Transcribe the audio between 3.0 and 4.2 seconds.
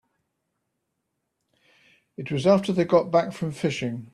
back from fishing.